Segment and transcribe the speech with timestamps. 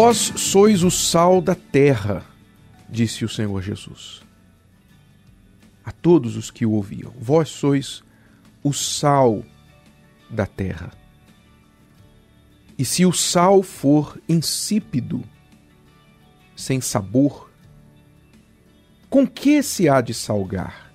[0.00, 2.24] Vós sois o sal da terra,
[2.88, 4.22] disse o Senhor Jesus.
[5.84, 8.04] A todos os que o ouviam: Vós sois
[8.62, 9.42] o sal
[10.30, 10.92] da terra.
[12.78, 15.20] E se o sal for insípido,
[16.54, 17.50] sem sabor,
[19.10, 20.92] com que se há de salgar?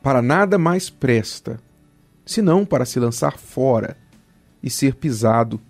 [0.00, 1.58] Para nada mais presta,
[2.24, 3.98] senão para se lançar fora
[4.62, 5.60] e ser pisado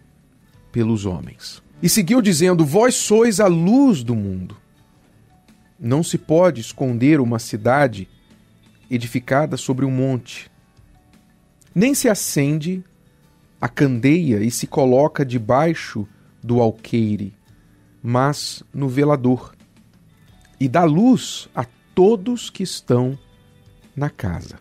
[0.77, 1.63] pelos homens.
[1.83, 4.55] E seguiu dizendo: Vós sois a luz do mundo.
[5.81, 8.07] Não se pode esconder uma cidade
[8.91, 10.51] edificada sobre um monte.
[11.75, 12.85] Nem se acende
[13.59, 16.07] a candeia e se coloca debaixo
[16.43, 17.33] do alqueire,
[18.03, 19.55] mas no velador,
[20.61, 23.19] e dá luz a todos que estão
[23.97, 24.59] na casa.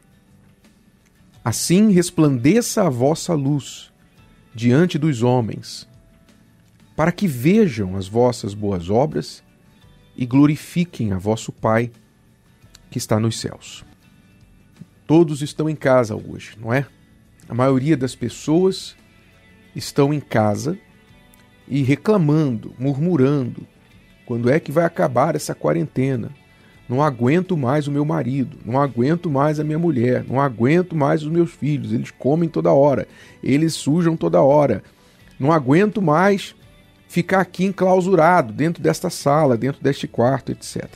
[1.43, 3.91] Assim resplandeça a vossa luz
[4.53, 5.85] diante dos homens,
[6.95, 9.43] para que vejam as vossas boas obras
[10.15, 11.91] e glorifiquem a vosso Pai
[12.89, 13.83] que está nos céus.
[15.05, 16.85] Todos estão em casa hoje, não é?
[17.47, 18.95] A maioria das pessoas
[19.75, 20.77] estão em casa
[21.67, 23.67] e reclamando, murmurando:
[24.25, 26.31] quando é que vai acabar essa quarentena?
[26.87, 31.23] Não aguento mais o meu marido, não aguento mais a minha mulher, não aguento mais
[31.23, 33.07] os meus filhos, eles comem toda hora,
[33.43, 34.83] eles sujam toda hora.
[35.39, 36.55] Não aguento mais
[37.07, 40.89] ficar aqui enclausurado dentro desta sala, dentro deste quarto, etc.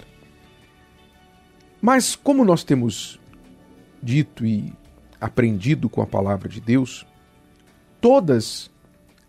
[1.81, 3.19] Mas como nós temos
[4.01, 4.73] dito e
[5.19, 7.05] aprendido com a palavra de Deus,
[8.01, 8.71] todas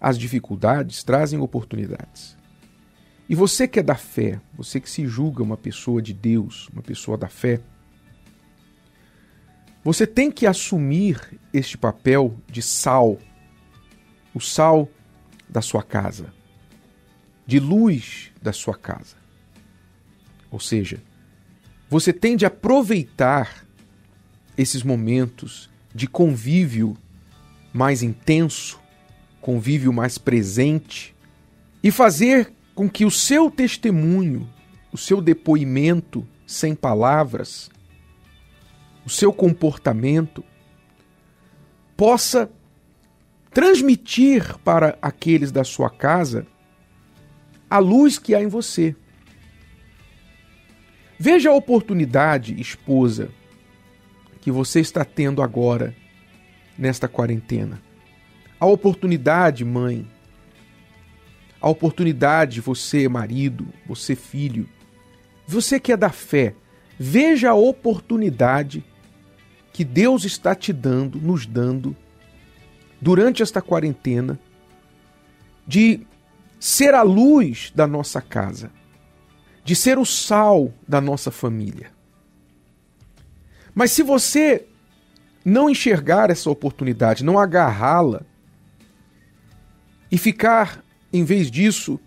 [0.01, 2.37] as dificuldades trazem oportunidades.
[3.29, 6.83] E você que é da fé, você que se julga uma pessoa de Deus, uma
[6.83, 7.61] pessoa da fé,
[9.85, 13.19] você tem que assumir este papel de sal,
[14.35, 14.89] o sal
[15.49, 16.33] da sua casa,
[17.51, 19.17] de luz da sua casa.
[20.53, 21.03] Ou seja,
[21.89, 23.67] você tem de aproveitar
[24.57, 26.97] esses momentos de convívio
[27.73, 28.79] mais intenso,
[29.41, 31.13] convívio mais presente
[31.83, 34.49] e fazer com que o seu testemunho,
[34.93, 37.69] o seu depoimento sem palavras,
[39.05, 40.45] o seu comportamento
[41.97, 42.49] possa
[43.53, 46.47] transmitir para aqueles da sua casa
[47.71, 48.97] a luz que há em você.
[51.19, 53.31] Veja a oportunidade, esposa,
[54.41, 55.95] que você está tendo agora
[56.77, 57.81] nesta quarentena.
[58.59, 60.07] A oportunidade, mãe.
[61.61, 64.69] A oportunidade, você, marido, você, filho.
[65.47, 66.55] Você que é da fé,
[66.99, 68.83] veja a oportunidade
[69.73, 71.95] que Deus está te dando, nos dando,
[73.01, 74.39] durante esta quarentena,
[75.67, 76.07] de
[76.61, 78.71] ser a luz da nossa casa,
[79.65, 81.91] de ser o sal da nossa família.
[83.75, 84.67] Mas se você
[85.43, 88.23] não enxergar essa oportunidade, não agarrá-la
[90.13, 91.99] e ficar, em vez disso,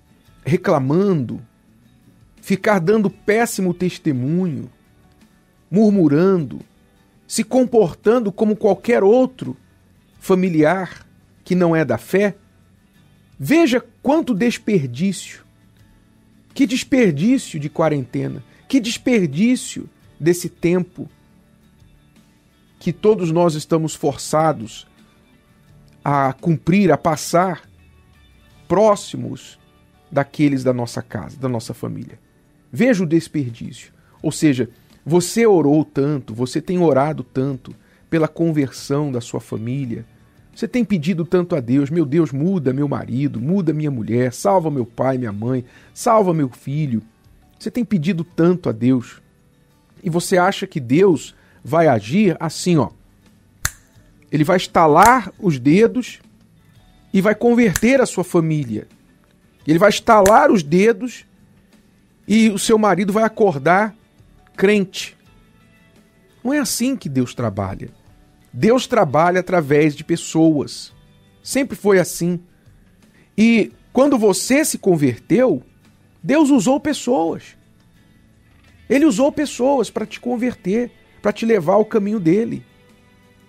[0.45, 1.41] reclamando,
[2.39, 4.71] ficar dando péssimo testemunho,
[5.71, 6.59] murmurando,
[7.25, 9.57] se comportando como qualquer outro
[10.19, 11.07] familiar
[11.43, 12.35] que não é da fé,
[13.45, 15.43] Veja quanto desperdício.
[16.53, 18.43] Que desperdício de quarentena.
[18.67, 21.09] Que desperdício desse tempo
[22.79, 24.85] que todos nós estamos forçados
[26.03, 27.67] a cumprir, a passar
[28.67, 29.57] próximos
[30.11, 32.19] daqueles da nossa casa, da nossa família.
[32.71, 33.93] Veja o desperdício.
[34.21, 34.69] Ou seja,
[35.05, 37.73] você orou tanto, você tem orado tanto
[38.09, 40.05] pela conversão da sua família,
[40.55, 44.69] você tem pedido tanto a Deus, meu Deus, muda meu marido, muda minha mulher, salva
[44.69, 47.01] meu pai, minha mãe, salva meu filho.
[47.57, 49.19] Você tem pedido tanto a Deus.
[50.03, 51.33] E você acha que Deus
[51.63, 52.89] vai agir assim, ó.
[54.31, 56.19] Ele vai estalar os dedos
[57.11, 58.88] e vai converter a sua família.
[59.65, 61.25] Ele vai estalar os dedos
[62.27, 63.95] e o seu marido vai acordar
[64.56, 65.15] crente.
[66.44, 67.89] Não é assim que Deus trabalha.
[68.53, 70.94] Deus trabalha através de pessoas.
[71.41, 72.39] Sempre foi assim.
[73.35, 75.63] E quando você se converteu,
[76.21, 77.57] Deus usou pessoas.
[78.88, 80.91] Ele usou pessoas para te converter,
[81.21, 82.63] para te levar ao caminho dele.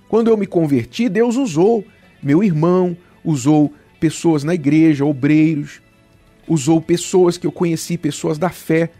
[0.08, 1.84] Quando eu me converti, Deus usou
[2.22, 5.82] meu irmão, usou pessoas na igreja, obreiros,
[6.48, 8.90] usou pessoas que eu conheci, pessoas da fé,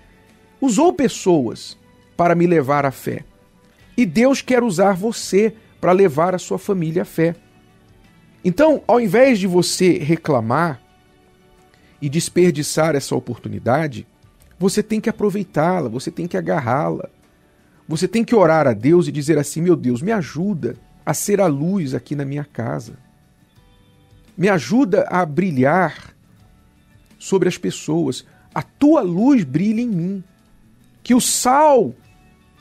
[0.61, 1.79] usou pessoas
[2.17, 3.25] para me levar à fé.
[3.97, 5.55] E Deus quer usar você
[5.85, 7.37] para levar a sua família à fé.
[8.43, 10.81] Então, ao invés de você reclamar
[12.01, 14.07] e desperdiçar essa oportunidade,
[14.59, 17.11] você tem que aproveitá-la, você tem que agarrá-la.
[17.87, 21.39] Você tem que orar a Deus e dizer assim: meu Deus, me ajuda a ser
[21.39, 22.95] a luz aqui na minha casa.
[24.39, 26.17] Me ajuda a brilhar
[27.19, 28.25] sobre as pessoas.
[28.55, 30.25] A tua luz brilha em mim.
[31.03, 31.95] Que o sal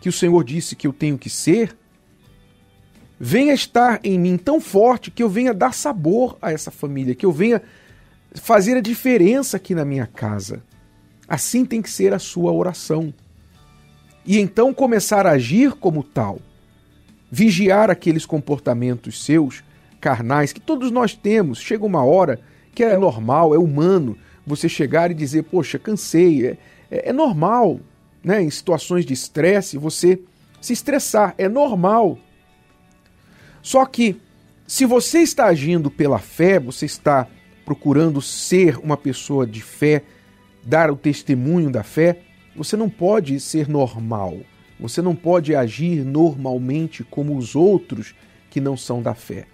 [0.02, 1.74] que o Senhor disse que eu tenho que ser
[3.20, 7.26] venha estar em mim tão forte que eu venha dar sabor a essa família, que
[7.26, 7.62] eu venha
[8.34, 10.64] fazer a diferença aqui na minha casa.
[11.28, 13.14] Assim tem que ser a sua oração.
[14.26, 16.40] E então começar a agir como tal.
[17.32, 19.64] Vigiar aqueles comportamentos seus,
[20.00, 21.60] carnais, que todos nós temos.
[21.60, 22.40] Chega uma hora
[22.76, 26.48] que é normal, é humano, você chegar e dizer, poxa, cansei.
[26.48, 26.58] É,
[26.92, 27.80] é, é normal,
[28.24, 28.42] né?
[28.42, 30.20] Em situações de estresse, você
[30.60, 31.34] se estressar.
[31.38, 32.18] É normal.
[33.64, 34.18] Só que,
[34.68, 37.26] se você está agindo pela fé, você está
[37.66, 40.04] procurando ser uma pessoa de fé,
[40.62, 42.20] dar o testemunho da fé,
[42.56, 44.38] você não pode ser normal.
[44.80, 48.14] Você não pode agir normalmente como os outros
[48.50, 49.46] que não são da fé.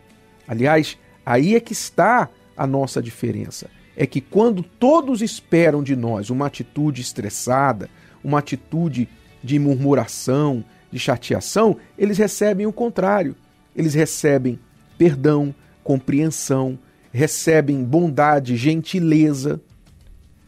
[0.47, 3.69] Aliás, aí é que está a nossa diferença.
[3.95, 7.89] É que quando todos esperam de nós uma atitude estressada,
[8.23, 9.07] uma atitude
[9.43, 13.35] de murmuração, de chateação, eles recebem o contrário.
[13.75, 14.59] Eles recebem
[14.97, 16.77] perdão, compreensão,
[17.11, 19.61] recebem bondade, gentileza.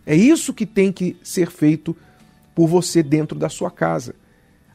[0.05, 1.95] É isso que tem que ser feito
[2.53, 4.13] por você dentro da sua casa.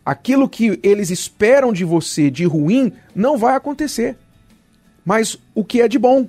[0.05, 4.17] Aquilo que eles esperam de você de ruim não vai acontecer.
[5.05, 6.29] Mas o que é de bom.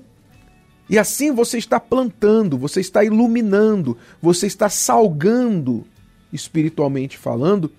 [0.90, 5.86] E assim você está plantando, você está iluminando, você está salgando,
[6.32, 7.72] espiritualmente falando,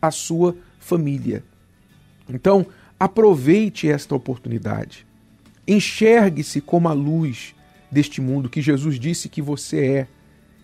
[0.00, 1.44] a sua família.
[2.28, 2.66] Então,
[2.98, 5.06] aproveite esta oportunidade.
[5.66, 7.54] Enxergue-se como a luz
[7.90, 10.06] deste mundo que Jesus disse que você é.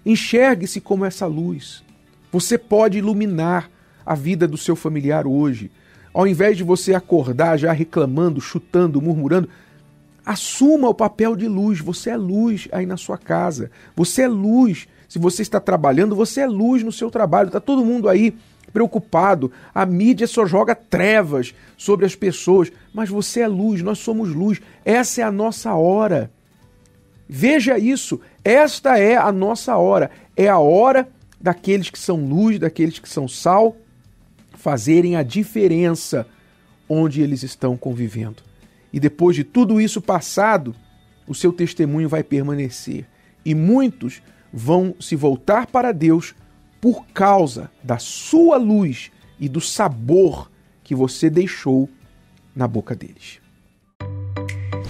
[0.04, 1.84] Enxergue-se como essa luz.
[2.32, 3.70] Você pode iluminar
[4.04, 5.70] a vida do seu familiar hoje.
[6.12, 9.48] Ao invés de você acordar já reclamando, chutando, murmurando,
[10.24, 11.80] assuma o papel de luz.
[11.80, 13.70] Você é luz aí na sua casa.
[13.94, 14.88] Você é luz.
[15.08, 17.48] Se você está trabalhando, você é luz no seu trabalho.
[17.48, 18.34] Está todo mundo aí
[18.74, 19.52] preocupado.
[19.72, 24.60] A mídia só joga trevas sobre as pessoas, mas você é luz, nós somos luz.
[24.84, 26.30] Essa é a nossa hora.
[27.26, 30.10] Veja isso, esta é a nossa hora.
[30.36, 31.08] É a hora
[31.40, 33.76] daqueles que são luz, daqueles que são sal,
[34.52, 36.26] fazerem a diferença
[36.88, 38.42] onde eles estão convivendo.
[38.92, 40.74] E depois de tudo isso passado,
[41.26, 43.06] o seu testemunho vai permanecer.
[43.44, 44.20] E muitos
[44.52, 46.34] vão se voltar para Deus
[46.84, 49.10] por causa da sua luz
[49.40, 50.50] e do sabor
[50.82, 51.88] que você deixou
[52.54, 53.40] na boca deles.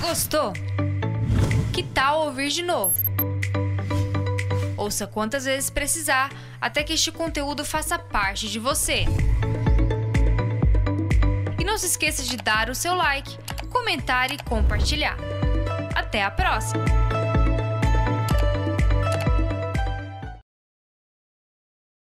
[0.01, 0.53] Gostou?
[1.73, 3.01] Que tal ouvir de novo?
[4.77, 9.05] Ouça quantas vezes precisar até que este conteúdo faça parte de você.
[11.61, 13.39] E não se esqueça de dar o seu like,
[13.71, 15.17] comentar e compartilhar.
[15.95, 17.04] Até a próxima!